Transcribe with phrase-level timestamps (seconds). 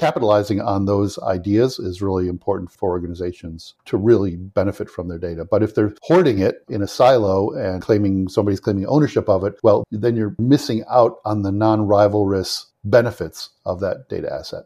[0.00, 5.44] capitalizing on those ideas is really important for organizations to really benefit from their data.
[5.44, 9.60] But if they're hoarding it in a silo and claiming somebody's claiming ownership of it,
[9.62, 14.64] well, then you're missing out on the non rivalrous benefits of that data asset.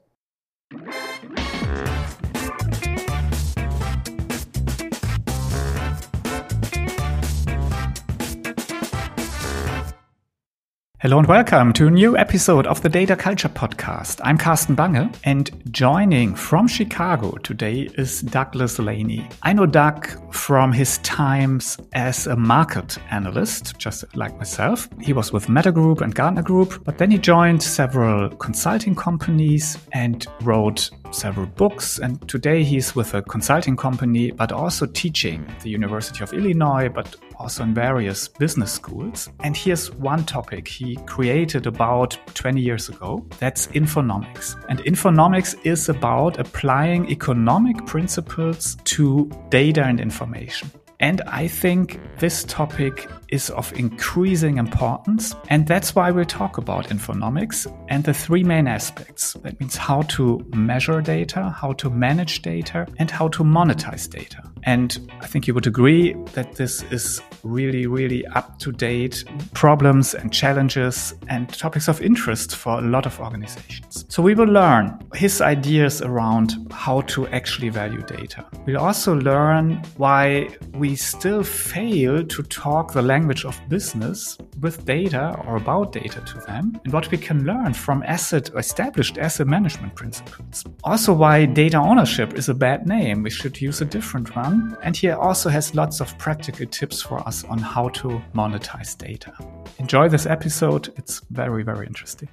[11.05, 14.23] Hello and welcome to a new episode of the Data Culture Podcast.
[14.25, 19.29] I'm Carsten Bange, and joining from Chicago today is Douglas Laney.
[19.43, 24.89] I know Doug from his times as a market analyst, just like myself.
[24.99, 29.77] He was with Meta Group and Gartner Group, but then he joined several consulting companies
[29.93, 31.99] and wrote several books.
[31.99, 36.89] And today he's with a consulting company, but also teaching at the University of Illinois,
[36.89, 39.31] but also in various business schools.
[39.41, 44.63] And here's one topic he created about 20 years ago that's infonomics.
[44.69, 50.71] And infonomics is about applying economic principles to data and information.
[51.05, 55.35] And I think this topic is of increasing importance.
[55.51, 59.35] And that's why we'll talk about infonomics and the three main aspects.
[59.43, 64.51] That means how to measure data, how to manage data, and how to monetize data.
[64.63, 70.15] And I think you would agree that this is really, really up to date problems
[70.15, 74.07] and challenges and topics of interest for a lot of organizations.
[74.09, 78.47] So we will learn his ideas around how to actually value data.
[78.65, 85.41] We'll also learn why we still fail to talk the language of business with data
[85.47, 89.95] or about data to them and what we can learn from asset established asset management
[89.95, 90.65] principles.
[90.83, 93.23] Also why data ownership is a bad name.
[93.23, 97.19] We should use a different one and he also has lots of practical tips for
[97.27, 99.33] us on how to monetize data.
[99.79, 102.29] Enjoy this episode, it's very, very interesting.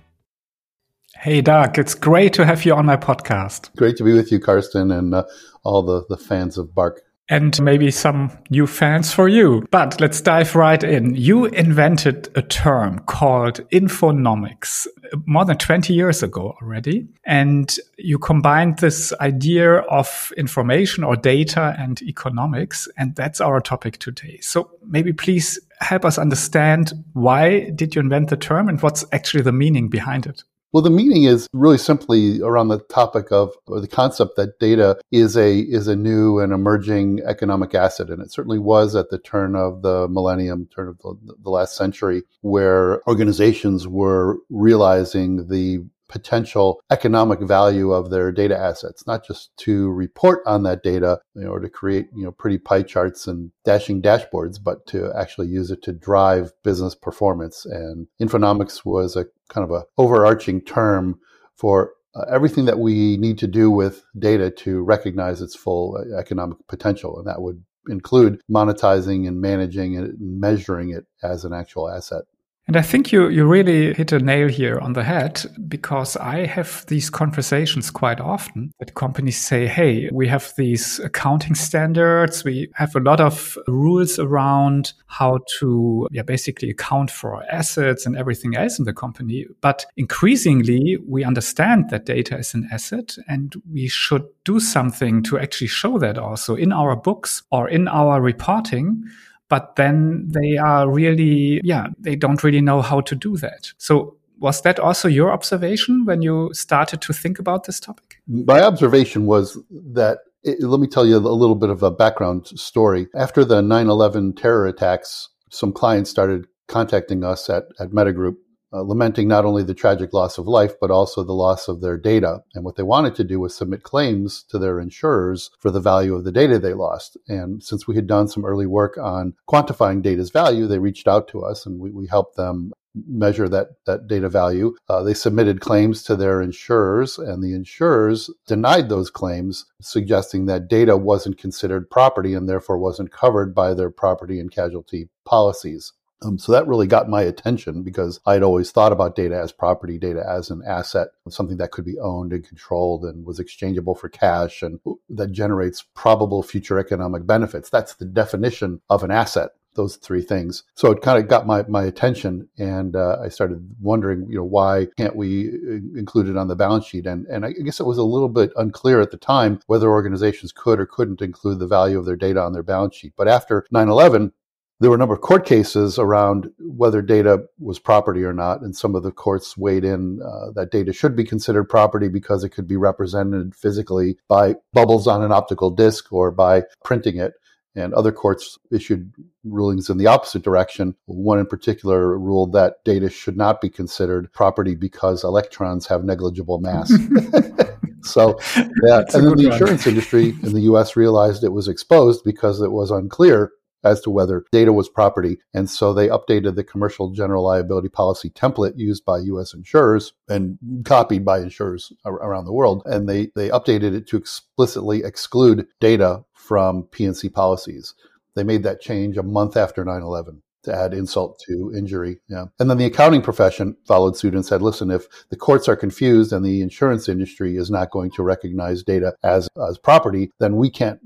[1.17, 3.75] Hey, Doug, it's great to have you on my podcast.
[3.75, 5.23] Great to be with you, Carsten, and uh,
[5.63, 7.01] all the, the fans of BARC
[7.31, 9.65] and maybe some new fans for you.
[9.71, 11.15] But let's dive right in.
[11.15, 17.07] You invented a term called infonomics uh, more than 20 years ago already.
[17.23, 22.89] And you combined this idea of information or data and economics.
[22.97, 24.39] And that's our topic today.
[24.41, 29.43] So maybe please help us understand why did you invent the term and what's actually
[29.43, 30.43] the meaning behind it?
[30.73, 34.97] Well, the meaning is really simply around the topic of or the concept that data
[35.11, 39.17] is a is a new and emerging economic asset, and it certainly was at the
[39.17, 45.83] turn of the millennium, turn of the, the last century, where organizations were realizing the
[46.11, 51.43] potential economic value of their data assets, not just to report on that data you
[51.43, 55.47] know, or to create you know pretty pie charts and dashing dashboards, but to actually
[55.47, 57.65] use it to drive business performance.
[57.65, 61.19] And infonomics was a kind of a overarching term
[61.55, 66.17] for uh, everything that we need to do with data to recognize its full uh,
[66.19, 71.89] economic potential, and that would include monetizing and managing and measuring it as an actual
[71.89, 72.23] asset.
[72.71, 76.45] And I think you, you really hit a nail here on the head because I
[76.45, 82.45] have these conversations quite often that companies say, Hey, we have these accounting standards.
[82.45, 88.15] We have a lot of rules around how to yeah, basically account for assets and
[88.15, 89.47] everything else in the company.
[89.59, 95.37] But increasingly, we understand that data is an asset and we should do something to
[95.37, 99.03] actually show that also in our books or in our reporting
[99.51, 103.73] but then they are really, yeah, they don't really know how to do that.
[103.77, 108.21] So was that also your observation when you started to think about this topic?
[108.27, 112.47] My observation was that it, let me tell you a little bit of a background
[112.47, 113.07] story.
[113.13, 118.39] After the 9 11 terror attacks, some clients started contacting us at, at Meta Group
[118.73, 121.97] uh, lamenting not only the tragic loss of life, but also the loss of their
[121.97, 122.41] data.
[122.53, 126.15] And what they wanted to do was submit claims to their insurers for the value
[126.15, 127.17] of the data they lost.
[127.27, 131.27] And since we had done some early work on quantifying data's value, they reached out
[131.29, 132.71] to us and we, we helped them
[133.07, 134.75] measure that that data value.
[134.89, 140.67] Uh, they submitted claims to their insurers, and the insurers denied those claims, suggesting that
[140.67, 145.93] data wasn't considered property and therefore wasn't covered by their property and casualty policies.
[146.23, 149.97] Um, so that really got my attention because I'd always thought about data as property,
[149.97, 154.07] data as an asset, something that could be owned and controlled and was exchangeable for
[154.07, 154.79] cash and
[155.09, 157.69] that generates probable future economic benefits.
[157.69, 160.63] That's the definition of an asset those three things.
[160.75, 164.43] So it kind of got my, my attention, and uh, I started wondering, you know,
[164.43, 167.05] why can't we uh, include it on the balance sheet?
[167.05, 170.51] And and I guess it was a little bit unclear at the time whether organizations
[170.51, 173.13] could or couldn't include the value of their data on their balance sheet.
[173.15, 174.31] But after 9/11,
[174.81, 178.75] there were a number of court cases around whether data was property or not, and
[178.75, 182.49] some of the courts weighed in uh, that data should be considered property because it
[182.49, 187.33] could be represented physically by bubbles on an optical disc or by printing it.
[187.75, 189.13] And other courts issued
[189.45, 190.95] rulings in the opposite direction.
[191.05, 196.59] One in particular ruled that data should not be considered property because electrons have negligible
[196.59, 196.89] mass.
[198.01, 198.39] so,
[198.83, 199.03] yeah.
[199.13, 202.89] and then the insurance industry in the US realized it was exposed because it was
[202.89, 203.51] unclear
[203.83, 205.37] as to whether data was property.
[205.53, 210.57] And so they updated the commercial general liability policy template used by US insurers and
[210.85, 212.83] copied by insurers around the world.
[212.85, 217.93] And they, they updated it to explicitly exclude data from P&C policies.
[218.35, 222.19] They made that change a month after 9 11 to add insult to injury.
[222.27, 222.45] Yeah.
[222.59, 226.31] And then the accounting profession followed suit and said, listen, if the courts are confused
[226.31, 230.69] and the insurance industry is not going to recognize data as, as property, then we
[230.69, 230.99] can't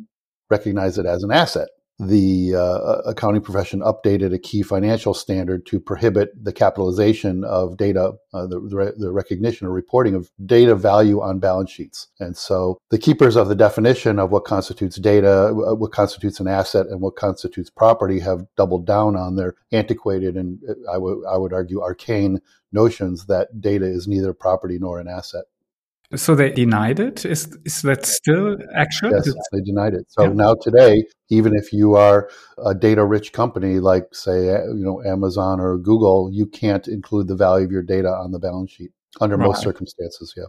[0.49, 1.69] recognize it as an asset
[1.99, 8.13] the uh, accounting profession updated a key financial standard to prohibit the capitalization of data,
[8.33, 12.07] uh, the, the, recognition or reporting of data value on balance sheets.
[12.19, 16.47] And so the keepers of the definition of what constitutes data, uh, what constitutes an
[16.47, 21.25] asset, and what constitutes property have doubled down on their antiquated and uh, I, w-
[21.25, 22.41] I would argue arcane
[22.73, 25.45] notions that data is neither property nor an asset.
[26.13, 27.25] So they denied it.
[27.25, 29.11] Is is that still actual?
[29.11, 30.05] Yes, they denied it.
[30.09, 30.33] So yeah.
[30.33, 32.29] now today, even if you are
[32.63, 37.35] a data-rich company like, say, uh, you know, Amazon or Google, you can't include the
[37.35, 39.47] value of your data on the balance sheet under right.
[39.47, 40.33] most circumstances.
[40.37, 40.43] Yeah.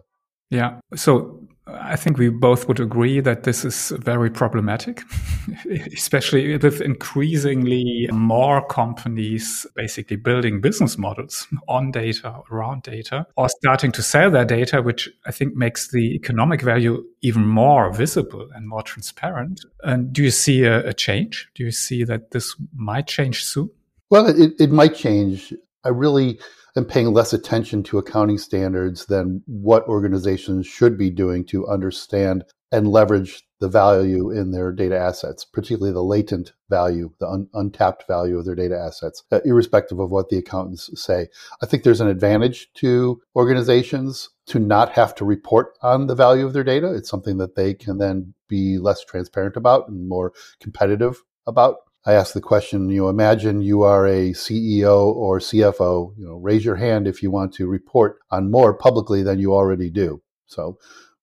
[0.49, 0.79] Yeah.
[0.95, 5.03] So I think we both would agree that this is very problematic,
[5.93, 13.91] especially with increasingly more companies basically building business models on data, around data, or starting
[13.93, 18.67] to sell their data, which I think makes the economic value even more visible and
[18.67, 19.65] more transparent.
[19.83, 21.49] And do you see a, a change?
[21.55, 23.69] Do you see that this might change soon?
[24.09, 25.53] Well, it, it might change.
[25.83, 26.39] I really
[26.77, 32.45] and paying less attention to accounting standards than what organizations should be doing to understand
[32.71, 38.05] and leverage the value in their data assets, particularly the latent value, the un- untapped
[38.07, 41.27] value of their data assets, uh, irrespective of what the accountants say.
[41.63, 46.45] I think there's an advantage to organizations to not have to report on the value
[46.45, 46.93] of their data.
[46.93, 51.77] It's something that they can then be less transparent about and more competitive about.
[52.07, 56.35] I ask the question, you know, imagine you are a CEO or CFO, you know,
[56.35, 60.21] raise your hand if you want to report on more publicly than you already do.
[60.45, 60.77] So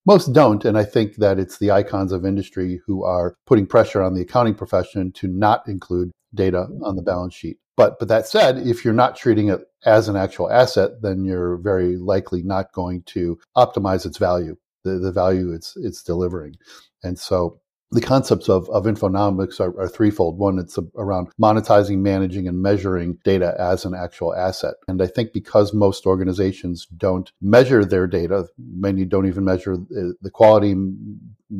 [0.04, 0.62] most don't.
[0.62, 4.20] And I think that it's the icons of industry who are putting pressure on the
[4.20, 7.56] accounting profession to not include data on the balance sheet.
[7.78, 11.56] But, but that said, if you're not treating it as an actual asset, then you're
[11.56, 16.56] very likely not going to optimize its value, the, the value it's, it's delivering.
[17.02, 20.38] And so the concepts of, of infonomics are, are threefold.
[20.38, 24.74] One, it's a, around monetizing, managing, and measuring data as an actual asset.
[24.88, 30.30] And I think because most organizations don't measure their data, many don't even measure the
[30.32, 30.74] quality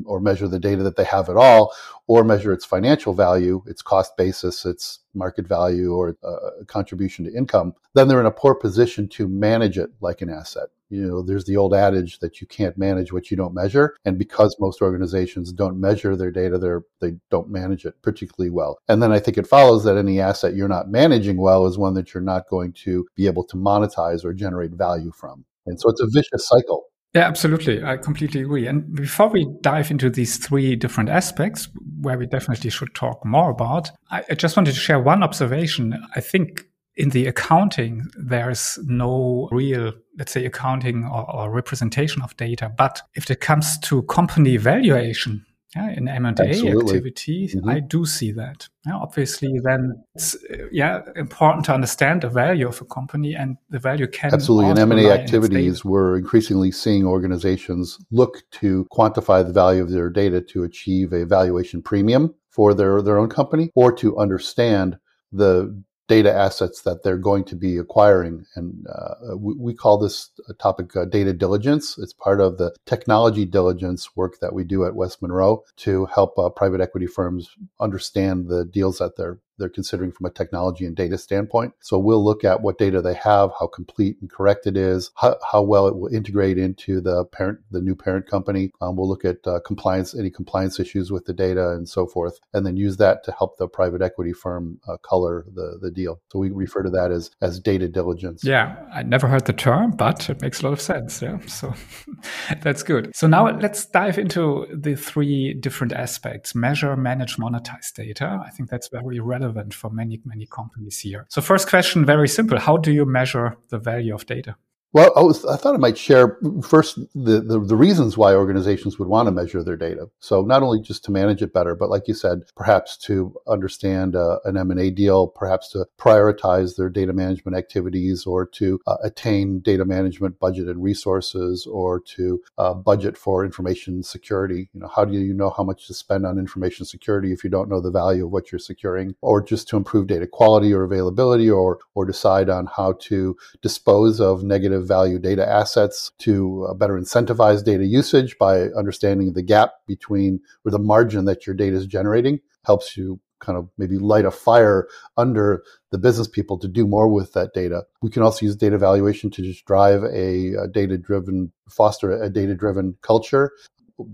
[0.07, 1.73] or measure the data that they have at all,
[2.07, 7.33] or measure its financial value, its cost basis, its market value, or uh, contribution to
[7.33, 10.69] income, then they're in a poor position to manage it like an asset.
[10.95, 13.97] You know, there's the old adage that you can't manage what you don't measure.
[14.05, 18.79] And because most organizations don't measure their data, they're, they don't manage it particularly well.
[18.89, 21.95] And then I think it follows that any asset you're not managing well is one
[21.95, 25.45] that you're not going to be able to monetize or generate value from.
[25.67, 26.85] And so it's a vicious cycle.
[27.15, 27.83] Yeah, absolutely.
[27.83, 28.67] I completely agree.
[28.67, 31.69] And before we dive into these three different aspects,
[32.01, 35.97] where we definitely should talk more about, I just wanted to share one observation.
[36.17, 42.37] I think in the accounting, there's no real, let's say, accounting or, or representation of
[42.37, 42.73] data.
[42.77, 47.69] But if it comes to company valuation, yeah, in M&A activity, mm-hmm.
[47.69, 48.69] I do see that.
[48.87, 50.37] Yeah, obviously, then it's
[50.71, 54.71] yeah important to understand the value of a company and the value can absolutely.
[54.71, 60.41] In M&A activities, we're increasingly seeing organizations look to quantify the value of their data
[60.41, 64.97] to achieve a valuation premium for their their own company or to understand
[65.33, 68.45] the data assets that they're going to be acquiring.
[68.55, 71.97] And uh, we, we, call this topic uh, data diligence.
[71.99, 76.39] It's part of the technology diligence work that we do at West Monroe to help
[76.39, 80.97] uh, private equity firms understand the deals that they're they're considering from a technology and
[80.97, 81.73] data standpoint.
[81.81, 85.37] So we'll look at what data they have, how complete and correct it is, how,
[85.51, 88.73] how well it will integrate into the parent, the new parent company.
[88.81, 92.41] Um, we'll look at uh, compliance, any compliance issues with the data and so forth,
[92.53, 96.21] and then use that to help the private equity firm uh, color the, the deal.
[96.31, 98.45] So we refer to that as, as data diligence.
[98.45, 101.23] Yeah, I never heard the term, but it makes a lot of sense.
[101.23, 101.75] Yeah, so
[102.63, 103.15] that's good.
[103.15, 108.43] So now let's dive into the three different aspects: measure, manage, monetize data.
[108.45, 111.27] I think that's very relevant relevant for many, many companies here.
[111.29, 112.59] So first question, very simple.
[112.59, 114.57] How do you measure the value of data?
[114.95, 118.97] Well, I, was, I thought I might share first the, the, the, reasons why organizations
[118.97, 120.07] would want to measure their data.
[120.21, 124.15] So not only just to manage it better, but like you said, perhaps to understand
[124.15, 129.59] uh, an M&A deal, perhaps to prioritize their data management activities or to uh, attain
[129.59, 134.69] data management budget and resources or to uh, budget for information security.
[134.75, 137.51] You know, how do you know how much to spend on information security if you
[137.51, 140.85] don't know the value of what you're securing or just to improve data quality or
[140.85, 146.75] availability or, or decide on how to dispose of negative value data assets to uh,
[146.75, 151.77] better incentivize data usage by understanding the gap between or the margin that your data
[151.77, 156.69] is generating helps you kind of maybe light a fire under the business people to
[156.69, 157.83] do more with that data.
[158.01, 162.31] We can also use data valuation to just drive a, a data driven, foster a
[162.31, 163.53] data driven culture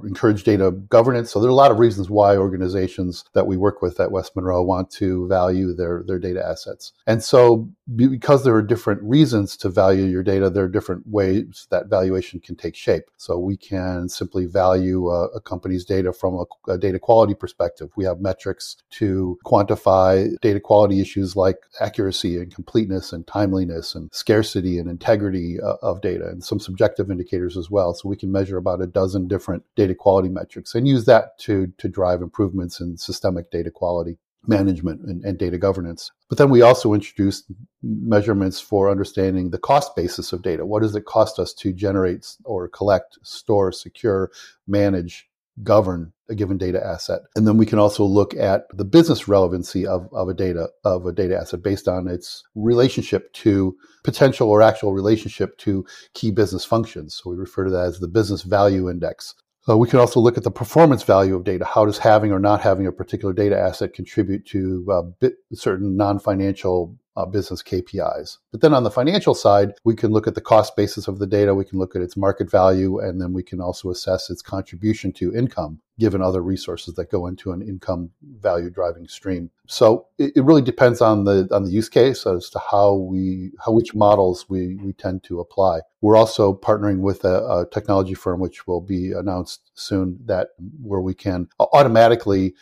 [0.04, 1.30] encourage data governance.
[1.30, 4.36] So there are a lot of reasons why organizations that we work with at West
[4.36, 6.92] Monroe want to value their, their data assets.
[7.06, 11.66] And so because there are different reasons to value your data, there are different ways
[11.70, 13.04] that valuation can take shape.
[13.16, 17.90] So we can simply value a, a company's data from a, a data quality perspective.
[17.97, 24.11] We have metrics to quantify data quality issues like accuracy and completeness and timeliness and
[24.12, 27.94] scarcity and integrity uh, of data and some subjective indicators as well.
[27.94, 31.73] So we can measure about a dozen different data quality metrics and use that to,
[31.78, 36.11] to drive improvements in systemic data quality management and, and, data governance.
[36.28, 37.47] But then we also introduced
[37.82, 40.64] measurements for understanding the cost basis of data.
[40.64, 44.30] What does it cost us to generate or collect, store, secure,
[44.66, 45.28] manage,
[45.62, 47.20] govern a given data asset?
[47.37, 51.04] And then we can also look at the business relevancy of, of a data of
[51.04, 56.64] a data asset based on its relationship to potential or actual relationship to key business
[56.64, 57.14] functions.
[57.14, 59.35] So we refer to that as the business value index.
[59.69, 61.64] Uh, we can also look at the performance value of data.
[61.64, 66.97] How does having or not having a particular data asset contribute to uh, certain non-financial
[67.17, 68.38] uh, business KPIs.
[68.52, 71.26] But then on the financial side, we can look at the cost basis of the
[71.26, 74.43] data, we can look at its market value, and then we can also assess its
[74.43, 79.50] contribution to income given other resources that go into an income value driving stream.
[79.67, 83.52] So it, it really depends on the on the use case as to how we
[83.64, 85.81] how which models we, we tend to apply.
[86.00, 90.49] We're also partnering with a, a technology firm which will be announced soon that
[90.83, 92.55] where we can automatically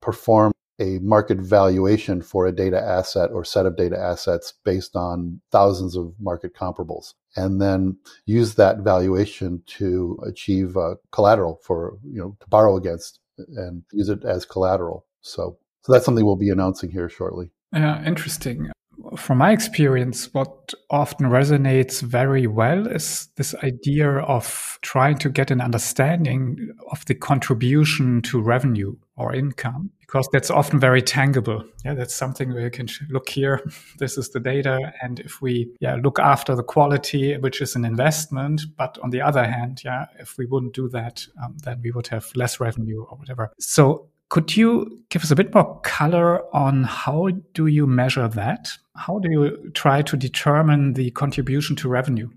[0.00, 5.40] perform a market valuation for a data asset or set of data assets based on
[5.50, 12.18] thousands of market comparables and then use that valuation to achieve uh, collateral for you
[12.18, 13.20] know to borrow against
[13.56, 15.06] and use it as collateral.
[15.20, 17.50] So so that's something we'll be announcing here shortly.
[17.72, 18.70] Yeah interesting.
[19.16, 25.50] From my experience, what often resonates very well is this idea of trying to get
[25.50, 31.64] an understanding of the contribution to revenue or income, because that's often very tangible.
[31.84, 33.62] Yeah, that's something where you can look here.
[33.98, 37.84] This is the data, and if we yeah look after the quality, which is an
[37.84, 41.90] investment, but on the other hand, yeah, if we wouldn't do that, um, then we
[41.90, 43.52] would have less revenue or whatever.
[43.58, 48.70] So could you give us a bit more color on how do you measure that?
[48.96, 52.28] How do you try to determine the contribution to revenue?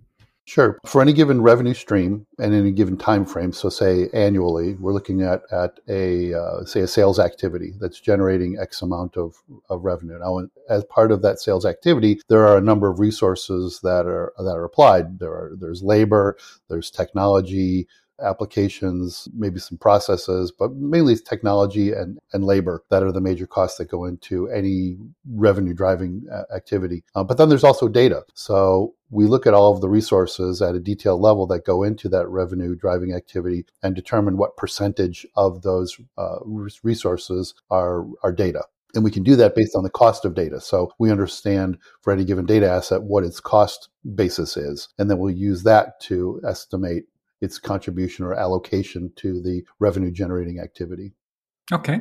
[0.50, 0.80] Sure.
[0.84, 5.22] For any given revenue stream and any given time frame, so say annually, we're looking
[5.22, 9.36] at at a uh, say a sales activity that's generating X amount of,
[9.70, 10.18] of revenue.
[10.18, 14.34] Now, as part of that sales activity, there are a number of resources that are
[14.40, 15.20] that are applied.
[15.20, 16.36] There are there's labor,
[16.68, 17.88] there's technology,
[18.24, 23.48] applications, maybe some processes, but mainly it's technology and, and labor that are the major
[23.48, 24.98] costs that go into any
[25.32, 27.04] revenue driving uh, activity.
[27.16, 28.24] Uh, but then there's also data.
[28.34, 32.10] So we look at all of the resources at a detailed level that go into
[32.10, 38.64] that revenue driving activity and determine what percentage of those uh, resources are, are data.
[38.96, 40.60] And we can do that based on the cost of data.
[40.60, 44.90] So we understand for any given data asset what its cost basis is.
[44.98, 47.06] And then we'll use that to estimate
[47.42, 51.14] its contribution or allocation to the revenue generating activity.
[51.72, 52.00] Okay.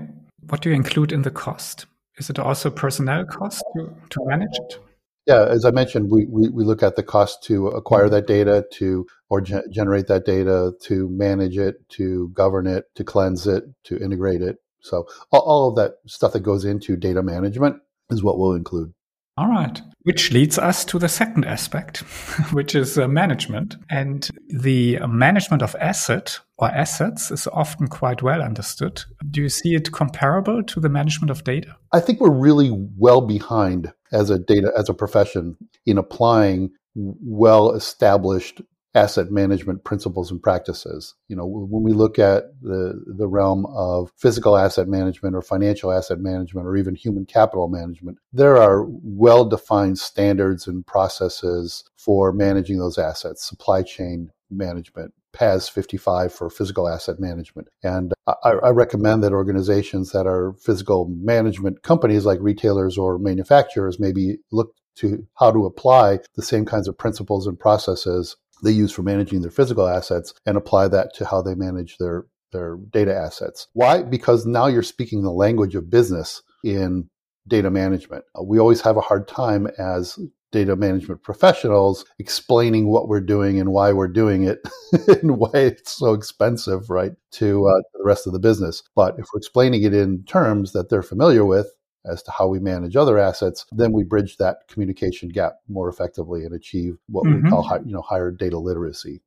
[0.48, 1.86] What do you include in the cost?
[2.16, 4.78] Is it also personnel uh, cost to, to manage it?
[5.26, 8.64] Yeah, as I mentioned, we, we, we look at the cost to acquire that data,
[8.74, 13.64] to or ge- generate that data, to manage it, to govern it, to cleanse it,
[13.84, 14.56] to integrate it.
[14.80, 17.76] So all, all of that stuff that goes into data management
[18.10, 18.94] is what we'll include.
[19.38, 19.80] All right.
[20.02, 21.98] Which leads us to the second aspect,
[22.52, 23.76] which is uh, management.
[23.88, 29.04] And the management of asset or assets is often quite well understood.
[29.30, 31.76] Do you see it comparable to the management of data?
[31.92, 37.70] I think we're really well behind as a data as a profession in applying well
[37.74, 38.60] established
[38.98, 41.14] asset management principles and practices.
[41.28, 45.92] You know, when we look at the, the realm of physical asset management or financial
[45.92, 52.32] asset management or even human capital management, there are well defined standards and processes for
[52.32, 57.68] managing those assets, supply chain management, PAS 55 for physical asset management.
[57.82, 64.00] And I, I, recommend that organizations that are physical management companies like retailers or manufacturers
[64.00, 68.92] maybe look to how to apply the same kinds of principles and processes they use
[68.92, 73.14] for managing their physical assets and apply that to how they manage their their data
[73.14, 73.68] assets.
[73.74, 74.02] Why?
[74.02, 77.08] Because now you're speaking the language of business in
[77.46, 78.24] data management.
[78.42, 80.18] We always have a hard time as
[80.50, 84.60] data management professionals explaining what we're doing and why we're doing it
[85.08, 88.82] and why it's so expensive, right, to uh, the rest of the business.
[88.94, 91.70] But if we're explaining it in terms that they're familiar with,
[92.04, 96.44] as to how we manage other assets, then we bridge that communication gap more effectively
[96.44, 97.44] and achieve what mm-hmm.
[97.44, 99.22] we call high, you know higher data literacy.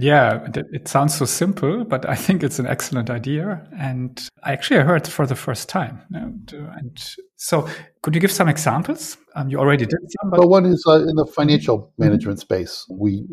[0.00, 3.66] Yeah, it sounds so simple, but I think it's an excellent idea.
[3.76, 6.00] And I actually heard it for the first time.
[6.12, 7.68] And, uh, and so,
[8.02, 9.16] could you give some examples?
[9.34, 10.30] Um, you already did some.
[10.30, 12.86] But well, one is uh, in the financial management space.
[12.88, 13.26] We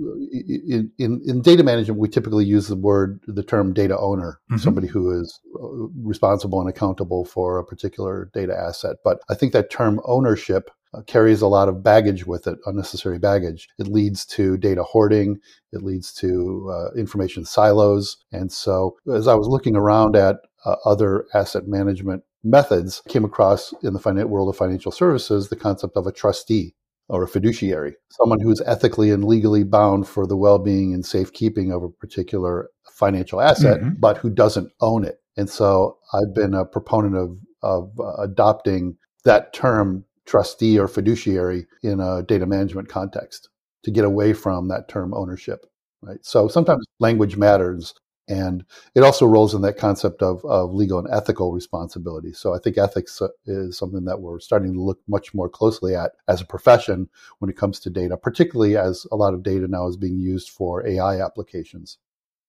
[0.67, 4.57] in, in, in data management, we typically use the word, the term data owner, mm-hmm.
[4.57, 5.67] somebody who is uh,
[6.01, 8.95] responsible and accountable for a particular data asset.
[9.03, 10.71] But I think that term ownership
[11.03, 13.67] carries a lot of baggage with it, unnecessary baggage.
[13.77, 15.39] It leads to data hoarding.
[15.71, 18.17] It leads to uh, information silos.
[18.31, 23.25] And so, as I was looking around at uh, other asset management methods, I came
[23.25, 26.75] across in the fin- world of financial services the concept of a trustee
[27.07, 31.71] or a fiduciary, someone who is ethically and legally bound for the well-being and safekeeping
[31.71, 33.93] of a particular financial asset, mm-hmm.
[33.99, 35.19] but who doesn't own it.
[35.37, 41.65] And so, I've been a proponent of of uh, adopting that term trustee or fiduciary
[41.83, 43.49] in a data management context
[43.83, 45.65] to get away from that term ownership
[46.05, 46.23] right?
[46.23, 47.93] So sometimes language matters
[48.27, 48.65] and
[48.95, 52.33] it also rolls in that concept of, of legal and ethical responsibility.
[52.33, 55.95] So i think ethics uh, is something that we're starting to look much more closely
[55.95, 59.67] at as a profession when it comes to data particularly as a lot of data
[59.67, 61.97] now is being used for ai applications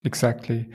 [0.06, 0.68] Exactly.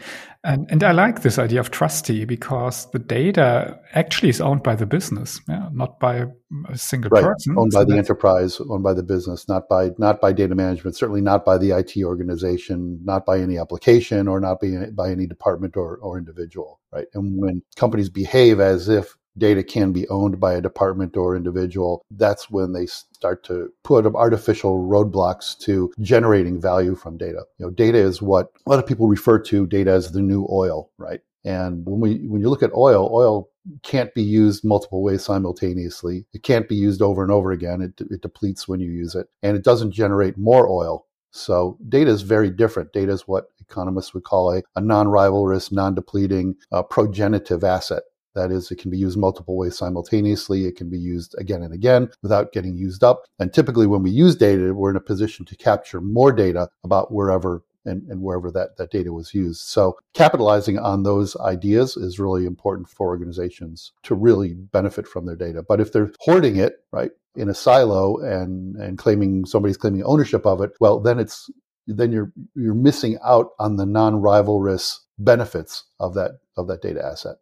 [0.43, 4.75] And, and I like this idea of trustee because the data actually is owned by
[4.75, 6.25] the business, yeah, not by
[6.67, 7.23] a single right.
[7.23, 7.55] person.
[7.57, 11.21] Owned by the enterprise, owned by the business, not by not by data management, certainly
[11.21, 15.77] not by the IT organization, not by any application or not by, by any department
[15.77, 16.81] or, or individual.
[16.91, 17.07] Right.
[17.13, 22.03] And when companies behave as if data can be owned by a department or individual,
[22.11, 27.43] that's when they start to put artificial roadblocks to generating value from data.
[27.57, 30.47] You know, data is what a lot of people refer to data as the new
[30.51, 31.21] oil, right?
[31.43, 33.49] And when we when you look at oil, oil
[33.83, 36.25] can't be used multiple ways simultaneously.
[36.33, 37.81] It can't be used over and over again.
[37.81, 41.07] It, it depletes when you use it, and it doesn't generate more oil.
[41.31, 42.91] So data is very different.
[42.91, 48.03] Data is what economists would call a, a non-rivalrous, non-depleting, uh, progenitive asset.
[48.35, 50.65] That is, it can be used multiple ways simultaneously.
[50.65, 53.23] It can be used again and again without getting used up.
[53.39, 57.11] And typically, when we use data, we're in a position to capture more data about
[57.11, 59.61] wherever and, and wherever that, that data was used.
[59.61, 65.35] So, capitalizing on those ideas is really important for organizations to really benefit from their
[65.35, 65.63] data.
[65.67, 70.45] But if they're hoarding it, right, in a silo and, and claiming somebody's claiming ownership
[70.45, 71.49] of it, well, then it's
[71.87, 77.37] then you're you're missing out on the non-rivalrous benefits of that of that data asset.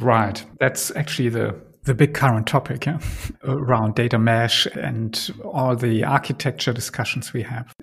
[0.00, 0.44] Right.
[0.58, 2.98] That's actually the the big current topic yeah?
[3.44, 7.74] around data mesh and all the architecture discussions we have.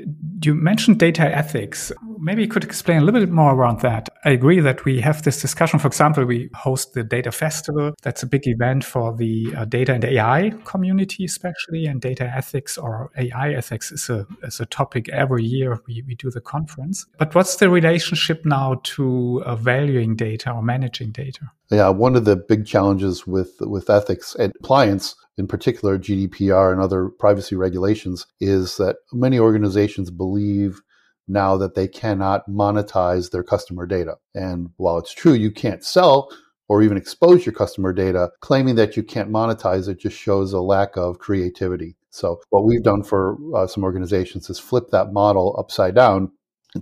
[0.41, 1.91] You mentioned data ethics.
[2.17, 4.07] Maybe you could explain a little bit more around that.
[4.23, 5.79] I agree that we have this discussion.
[5.79, 7.93] For example, we host the Data Festival.
[8.01, 11.85] That's a big event for the uh, data and AI community, especially.
[11.85, 16.15] And data ethics or AI ethics is a, is a topic every year we, we
[16.15, 17.05] do the conference.
[17.17, 21.51] But what's the relationship now to uh, valuing data or managing data?
[21.71, 26.81] Yeah, one of the big challenges with with ethics and compliance, in particular GDPR and
[26.81, 30.81] other privacy regulations, is that many organizations believe
[31.27, 34.15] now that they cannot monetize their customer data.
[34.33, 36.29] And while it's true you can't sell
[36.67, 40.61] or even expose your customer data, claiming that you can't monetize it just shows a
[40.61, 41.95] lack of creativity.
[42.09, 46.31] So what we've done for uh, some organizations is flip that model upside down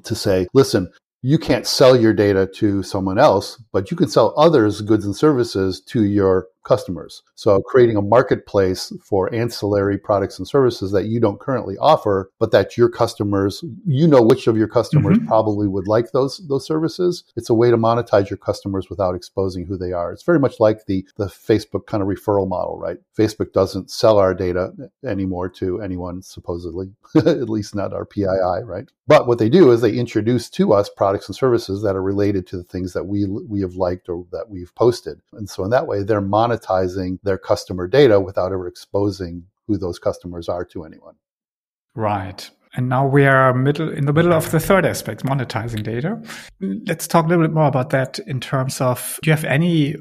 [0.03, 4.33] to say, listen, you can't sell your data to someone else, but you can sell
[4.37, 7.23] others goods and services to your customers.
[7.35, 12.51] So creating a marketplace for ancillary products and services that you don't currently offer, but
[12.51, 15.27] that your customers, you know which of your customers mm-hmm.
[15.27, 17.23] probably would like those those services.
[17.35, 20.11] It's a way to monetize your customers without exposing who they are.
[20.11, 22.97] It's very much like the the Facebook kind of referral model, right?
[23.17, 24.73] Facebook doesn't sell our data
[25.05, 28.89] anymore to anyone supposedly, at least not our PII, right?
[29.07, 32.45] But what they do is they introduce to us products and services that are related
[32.47, 35.21] to the things that we we have liked or that we've posted.
[35.31, 36.56] And so in that way they're monetizing
[37.23, 41.15] their customer data without ever exposing who those customers are to anyone.
[41.95, 42.49] Right.
[42.75, 46.21] And now we are middle in the middle of the third aspect, monetizing data.
[46.59, 49.95] Let's talk a little bit more about that in terms of do you have any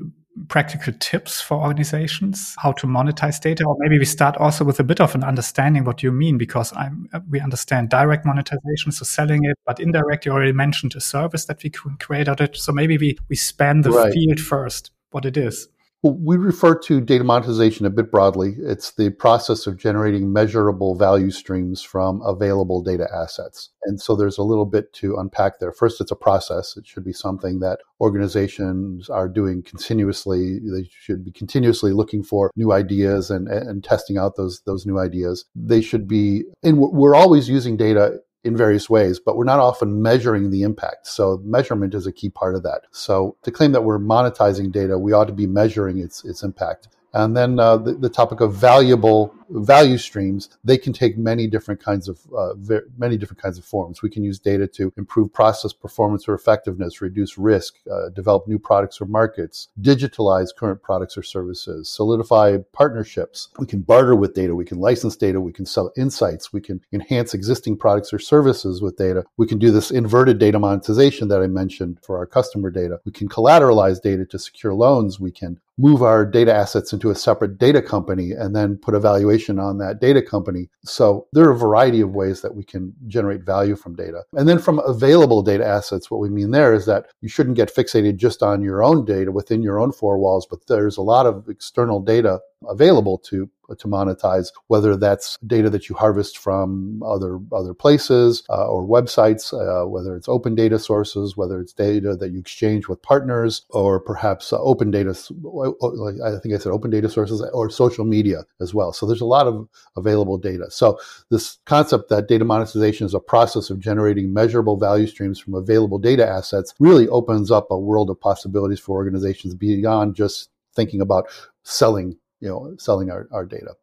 [0.48, 4.84] practical tips for organizations how to monetize data or maybe we start also with a
[4.84, 9.44] bit of an understanding what you mean because I'm, we understand direct monetization so selling
[9.44, 12.56] it but indirect you already mentioned a service that we can create out of it
[12.58, 14.12] so maybe we we span the right.
[14.12, 15.68] field first what it is
[16.06, 18.54] we refer to data monetization a bit broadly.
[18.58, 23.70] It's the process of generating measurable value streams from available data assets.
[23.84, 25.72] And so there's a little bit to unpack there.
[25.72, 26.76] First, it's a process.
[26.76, 30.58] It should be something that organizations are doing continuously.
[30.58, 34.98] They should be continuously looking for new ideas and, and testing out those, those new
[34.98, 35.44] ideas.
[35.54, 40.00] They should be, and we're always using data in various ways, but we're not often
[40.02, 41.06] measuring the impact.
[41.06, 42.82] So measurement is a key part of that.
[42.92, 46.88] So to claim that we're monetizing data, we ought to be measuring its its impact.
[47.16, 51.82] And then uh, the, the, topic of valuable value streams, they can take many different
[51.82, 54.02] kinds of uh, ver- many different kinds of forms.
[54.02, 58.58] We can use data to improve process performance or effectiveness, reduce risk, uh, develop new
[58.58, 63.48] products or markets, digitalize current products or services, solidify partnerships.
[63.58, 64.54] We can barter with data.
[64.54, 65.40] We can license data.
[65.40, 66.52] We can sell insights.
[66.52, 69.24] We can enhance existing products or services with data.
[69.38, 73.00] We can do this inverted data monetization that I mentioned for our customer data.
[73.06, 75.18] We can collateralize data to secure loans.
[75.18, 79.00] We can move our data assets into a separate data company and then put a
[79.00, 80.68] valuation on that data company.
[80.84, 84.22] So there are a variety of ways that we can generate value from data.
[84.32, 87.74] And then from available data assets, what we mean there is that you shouldn't get
[87.74, 91.26] fixated just on your own data within your own four walls, but there's a lot
[91.26, 97.38] of external data available to to monetize, whether that's data that you harvest from other
[97.52, 102.30] other places uh, or websites, uh, whether it's open data sources, whether it's data that
[102.30, 105.10] you exchange with partners, or perhaps uh, open data.
[105.10, 108.92] I think I said, open data sources or social media as well.
[108.92, 110.70] So there's a lot of available data.
[110.70, 110.98] So
[111.30, 115.98] this concept that data monetization is a process of generating measurable value streams from available
[115.98, 121.26] data assets really opens up a world of possibilities for organizations beyond just thinking about
[121.64, 123.74] selling you know selling our, our data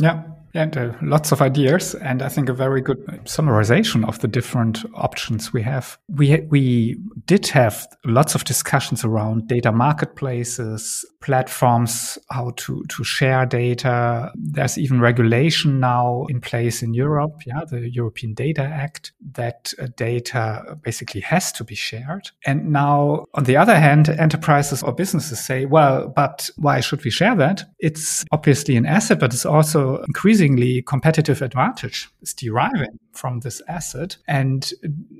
[0.00, 0.22] yeah
[0.54, 4.84] and uh, lots of ideas and i think a very good summarization of the different
[4.94, 5.98] options we have.
[6.08, 13.46] We we did have lots of discussions around data marketplaces platforms how to to share
[13.46, 14.32] data.
[14.34, 19.86] There's even regulation now in place in europe yeah the european data act that uh,
[19.96, 22.30] data basically has to be shared.
[22.46, 27.10] And now on the other hand enterprises or businesses say well but why should we
[27.10, 27.64] share that?
[27.78, 34.16] It's obviously an asset but it's also increasingly competitive advantage is deriving from this asset.
[34.26, 34.70] And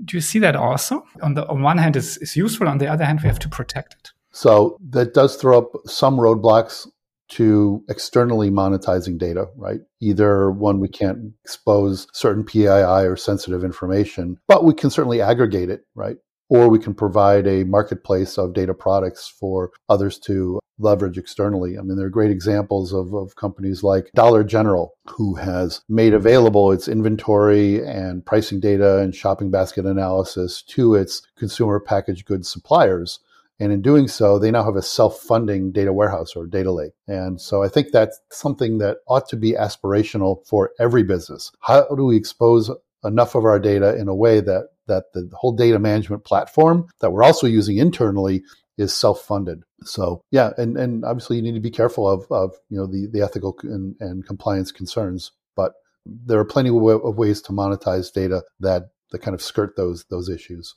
[0.05, 1.05] do you see that also?
[1.23, 2.69] On the on one hand, it's, it's useful.
[2.69, 4.11] On the other hand, we have to protect it.
[4.33, 6.87] So that does throw up some roadblocks
[7.31, 9.81] to externally monetizing data, right?
[10.01, 15.71] Either one, we can't expose certain PII or sensitive information, but we can certainly aggregate
[15.71, 16.17] it, right?
[16.51, 21.79] Or we can provide a marketplace of data products for others to leverage externally.
[21.79, 26.13] I mean, there are great examples of, of companies like Dollar General, who has made
[26.13, 32.51] available its inventory and pricing data and shopping basket analysis to its consumer packaged goods
[32.51, 33.21] suppliers.
[33.61, 36.93] And in doing so, they now have a self funding data warehouse or data lake.
[37.07, 41.53] And so I think that's something that ought to be aspirational for every business.
[41.61, 42.71] How do we expose
[43.05, 47.13] enough of our data in a way that that the whole data management platform that
[47.13, 48.43] we're also using internally
[48.77, 49.63] is self-funded.
[49.85, 53.09] So yeah, and, and obviously you need to be careful of, of you know the,
[53.11, 55.73] the ethical and, and compliance concerns, but
[56.07, 60.29] there are plenty of ways to monetize data that, that kind of skirt those those
[60.29, 60.75] issues.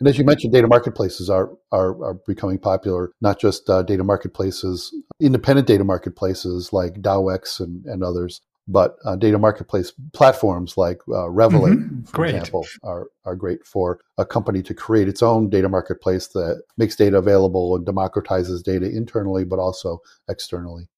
[0.00, 3.12] And as you mentioned, data marketplaces are are, are becoming popular.
[3.20, 9.16] Not just uh, data marketplaces, independent data marketplaces like Dawex and, and others, but uh,
[9.16, 12.02] data marketplace platforms like uh, Revelate, mm-hmm.
[12.02, 12.34] for great.
[12.34, 16.96] example, are, are great for a company to create its own data marketplace that makes
[16.96, 20.88] data available and democratizes data internally, but also externally.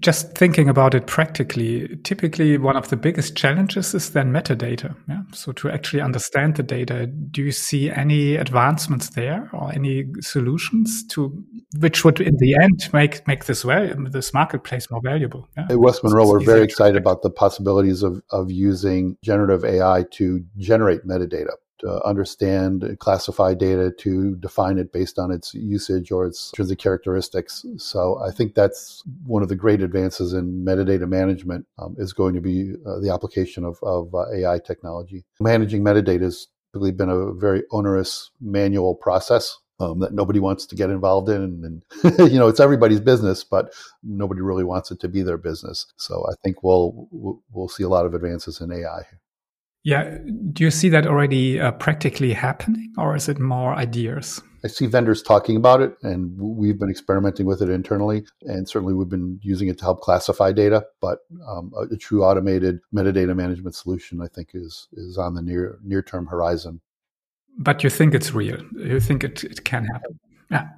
[0.00, 4.96] Just thinking about it practically, typically one of the biggest challenges is then metadata.
[5.08, 5.22] Yeah?
[5.32, 11.06] So to actually understand the data, do you see any advancements there or any solutions
[11.08, 11.44] to
[11.78, 15.48] which would in the end make make this well this marketplace more valuable?
[15.56, 15.66] Yeah?
[15.70, 20.44] At West Monroe, we're very excited about the possibilities of of using generative AI to
[20.56, 26.50] generate metadata to understand, classify data, to define it based on its usage or its
[26.52, 27.64] intrinsic characteristics.
[27.76, 32.34] So I think that's one of the great advances in metadata management um, is going
[32.34, 35.24] to be uh, the application of, of uh, AI technology.
[35.40, 39.56] Managing metadata has really been a very onerous manual process.
[39.80, 41.62] Um, that nobody wants to get involved in,
[42.02, 45.86] and you know it's everybody's business, but nobody really wants it to be their business.
[45.96, 47.08] So I think we'll
[47.52, 49.02] we'll see a lot of advances in AI.
[49.88, 50.18] Yeah.
[50.52, 54.42] Do you see that already uh, practically happening, or is it more ideas?
[54.62, 58.26] I see vendors talking about it, and we've been experimenting with it internally.
[58.42, 60.84] And certainly, we've been using it to help classify data.
[61.00, 65.40] But um, a, a, true automated metadata management solution, I think, is is on the
[65.40, 66.82] near near term horizon.
[67.56, 68.60] But you think it's real?
[68.76, 70.20] You think it, it can happen?
[70.50, 70.68] Yeah.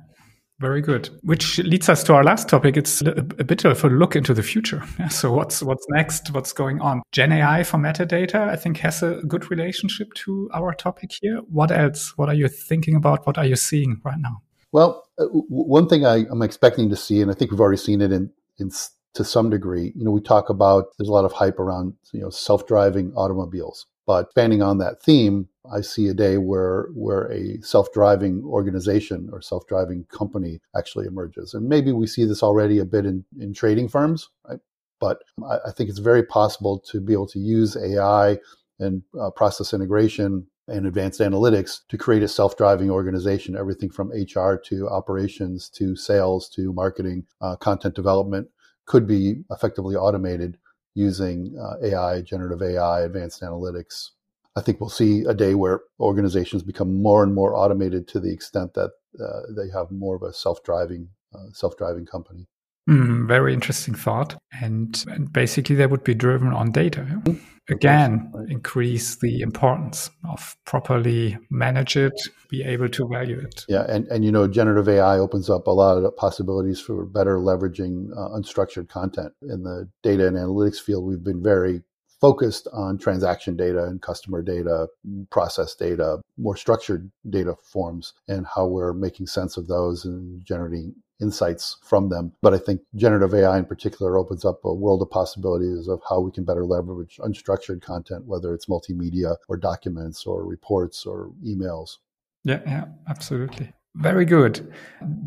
[0.60, 1.08] Very good.
[1.22, 2.76] Which leads us to our last topic.
[2.76, 4.84] It's a, bit of a look into the future.
[5.10, 6.30] So what's what's next?
[6.32, 7.02] What's going on?
[7.12, 11.38] Gen AI for metadata, I think, has a good relationship to our topic here.
[11.50, 12.16] What else?
[12.16, 13.26] What are you thinking about?
[13.26, 14.42] What are you seeing right now?
[14.72, 18.00] Well, uh, one thing I, am expecting to see, and I think we've already seen
[18.02, 18.70] it in, in
[19.14, 19.92] to some degree.
[19.96, 23.86] You know, we talk about there's a lot of hype around you know self-driving automobiles,
[24.06, 29.42] but expanding on that theme, I see a day where where a self-driving organization or
[29.42, 31.54] self-driving company actually emerges.
[31.54, 34.60] And maybe we see this already a bit in, in trading firms, right?
[35.00, 38.38] But I, I think it's very possible to be able to use AI
[38.78, 44.54] and uh, process integration and advanced analytics to create a self-driving organization, everything from HR
[44.66, 48.48] to operations to sales to marketing, uh, content development
[48.86, 50.56] could be effectively automated
[50.94, 54.10] using uh, AI, generative AI, advanced analytics,
[54.56, 58.32] I think we'll see a day where organizations become more and more automated to the
[58.32, 62.46] extent that uh, they have more of a self-driving uh, self-driving company.
[62.88, 64.36] Mm, very interesting thought.
[64.60, 67.02] And, and, basically, they would be driven on data.
[67.02, 67.72] Mm-hmm.
[67.72, 68.50] Again, right.
[68.50, 72.12] increase the importance of properly manage it,
[72.48, 73.64] be able to value it.
[73.68, 77.38] Yeah, and, and you know, generative AI opens up a lot of possibilities for better
[77.38, 79.32] leveraging uh, unstructured content.
[79.42, 81.82] In the data and analytics field, we've been very
[82.20, 84.88] focused on transaction data and customer data,
[85.30, 90.94] process data, more structured data forms, and how we're making sense of those and generating
[91.20, 92.32] insights from them.
[92.42, 96.20] But I think generative AI in particular opens up a world of possibilities of how
[96.20, 101.98] we can better leverage unstructured content, whether it's multimedia or documents or reports or emails.
[102.44, 103.72] Yeah, yeah, absolutely.
[103.94, 104.72] Very good.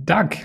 [0.04, 0.36] Doug,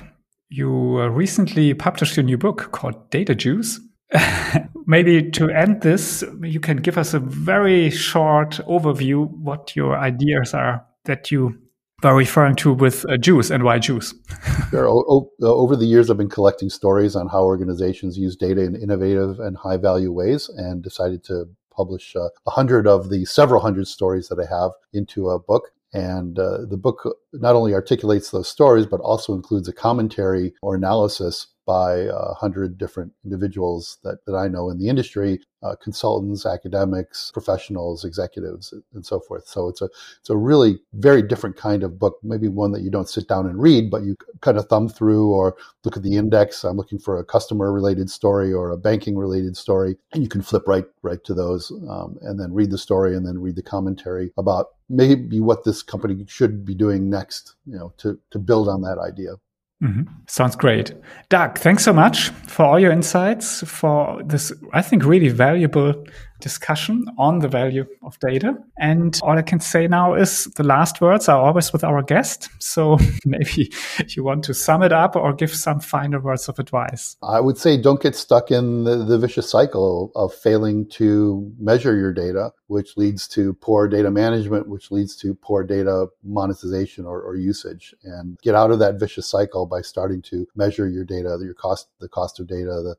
[0.51, 3.81] you uh, recently published a new book called Data Juice.
[4.89, 10.55] Maybe to end this, you can give us a very short overview what your ideas
[10.55, 11.59] are that you
[12.03, 14.15] were referring to with uh, juice and why juice.
[14.71, 14.89] sure.
[14.89, 19.41] O- over the years, I've been collecting stories on how organizations use data in innovative
[19.41, 23.61] and high value ways and decided to publish uh, a uh, hundred of the several
[23.61, 25.65] hundred stories that I have into a book.
[25.93, 30.75] And uh, the book not only articulates those stories, but also includes a commentary or
[30.75, 36.47] analysis by a hundred different individuals that, that I know in the industry, uh, consultants,
[36.47, 39.47] academics, professionals, executives, and so forth.
[39.47, 42.17] So it's a it's a really very different kind of book.
[42.23, 45.29] Maybe one that you don't sit down and read, but you kind of thumb through
[45.31, 46.65] or look at the index.
[46.65, 50.41] I'm looking for a customer related story or a banking related story, and you can
[50.41, 53.63] flip right right to those, um, and then read the story, and then read the
[53.63, 57.57] commentary about maybe what this company should be doing next.
[57.67, 59.33] You know, to to build on that idea.
[59.83, 60.03] Mm-hmm.
[60.27, 60.93] Sounds great.
[61.29, 66.05] Doug, thanks so much for all your insights, for this, I think, really valuable
[66.41, 68.57] discussion on the value of data.
[68.79, 72.49] And all I can say now is the last words are always with our guest.
[72.59, 73.73] So maybe
[74.09, 77.17] you want to sum it up or give some final words of advice.
[77.23, 81.97] I would say don't get stuck in the, the vicious cycle of failing to measure
[81.97, 87.21] your data, which leads to poor data management, which leads to poor data monetization or,
[87.23, 87.95] or usage.
[88.05, 91.89] And get out of that vicious cycle by starting to measure your data, your cost,
[92.01, 92.97] the cost of data, the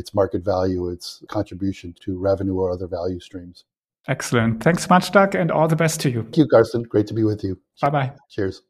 [0.00, 3.64] its market value, its contribution to revenue or other value streams.
[4.08, 4.62] Excellent.
[4.62, 6.22] Thanks so much, Doug, and all the best to you.
[6.22, 6.82] Thank you, Carsten.
[6.82, 7.60] Great to be with you.
[7.80, 8.12] Bye bye.
[8.30, 8.62] Cheers.